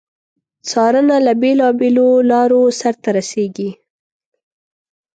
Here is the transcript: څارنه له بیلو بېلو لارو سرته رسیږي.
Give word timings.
څارنه 0.69 1.15
له 1.25 1.33
بیلو 1.41 1.67
بېلو 1.79 2.09
لارو 2.31 2.61
سرته 2.81 3.09
رسیږي. 3.17 3.69